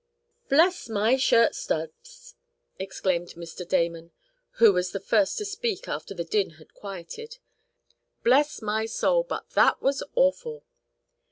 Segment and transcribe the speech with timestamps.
[0.49, 2.33] "Bless my shirt studs!"
[2.79, 3.67] exclaimed Mr.
[3.69, 4.09] Damon,
[4.53, 7.37] who was the first to speak after the din had quieted.
[8.23, 9.21] "Bless my soul!
[9.21, 10.65] But that was awful!"